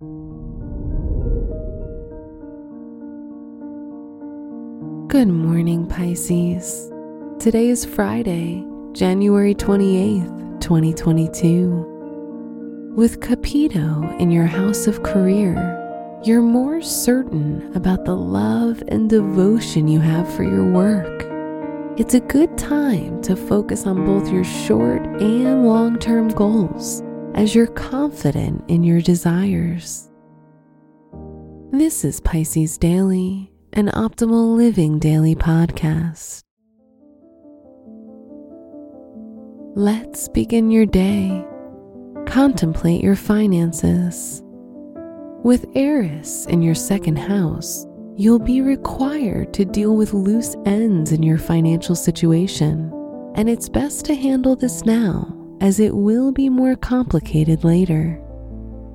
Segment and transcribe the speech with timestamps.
[0.00, 0.06] Good
[5.26, 6.88] morning, Pisces.
[7.40, 12.92] Today is Friday, January 28th, 2022.
[12.94, 15.56] With Capito in your house of career,
[16.24, 21.26] you're more certain about the love and devotion you have for your work.
[21.98, 27.02] It's a good time to focus on both your short and long term goals
[27.34, 30.10] as you're confident in your desires.
[31.70, 36.42] This is Pisces Daily an optimal living daily podcast.
[39.76, 41.46] Let's begin your day.
[42.26, 44.42] Contemplate your finances.
[45.44, 47.86] With Eris in your second house,
[48.16, 52.92] you'll be required to deal with loose ends in your financial situation,
[53.36, 58.20] and it's best to handle this now as it will be more complicated later.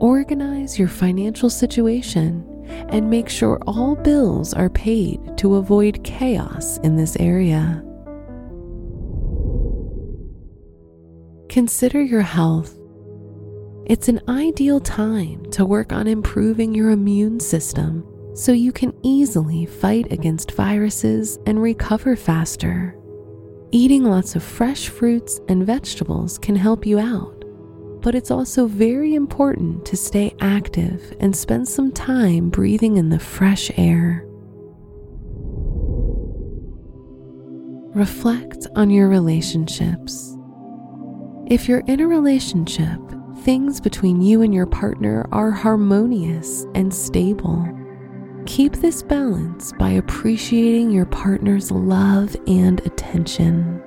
[0.00, 2.44] Organize your financial situation
[2.88, 7.82] and make sure all bills are paid to avoid chaos in this area.
[11.48, 12.76] Consider your health.
[13.86, 19.66] It's an ideal time to work on improving your immune system so you can easily
[19.66, 22.96] fight against viruses and recover faster.
[23.74, 27.34] Eating lots of fresh fruits and vegetables can help you out
[28.04, 33.18] but it's also very important to stay active and spend some time breathing in the
[33.18, 34.26] fresh air.
[37.94, 40.36] Reflect on your relationships.
[41.46, 43.00] If you're in a relationship,
[43.38, 47.66] things between you and your partner are harmonious and stable.
[48.46, 53.82] Keep this balance by appreciating your partner's love and attention.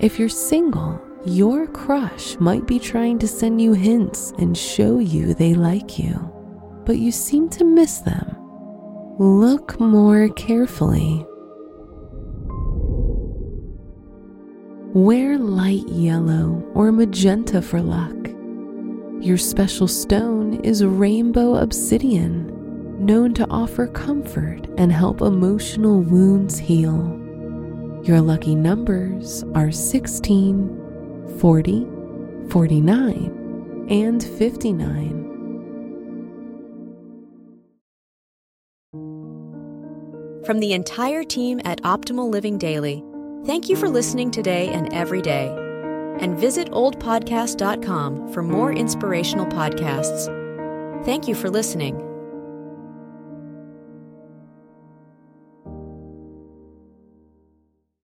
[0.00, 5.32] If you're single, your crush might be trying to send you hints and show you
[5.32, 6.14] they like you,
[6.84, 8.36] but you seem to miss them.
[9.18, 11.24] Look more carefully.
[14.92, 18.16] Wear light yellow or magenta for luck.
[19.20, 22.47] Your special stone is rainbow obsidian,
[22.98, 27.14] known to offer comfort and help emotional wounds heal.
[28.02, 31.86] Your lucky numbers are 16, 40,
[32.50, 35.24] 49, and 59.
[40.48, 43.04] From the entire team at Optimal Living Daily,
[43.44, 45.48] thank you for listening today and every day.
[46.20, 50.34] And visit oldpodcast.com for more inspirational podcasts.
[51.04, 52.07] Thank you for listening.